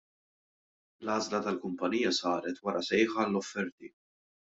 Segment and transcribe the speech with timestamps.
[1.03, 3.93] L-għażla tal-kumpanija saret wara sejħa għall-offerti.